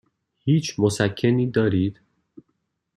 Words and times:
هیچ 0.39 0.75
مسکنی 0.79 1.47
دارید؟ 1.51 1.99